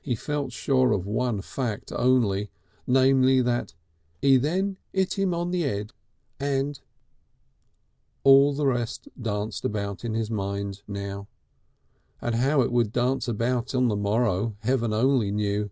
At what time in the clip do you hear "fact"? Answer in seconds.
1.42-1.92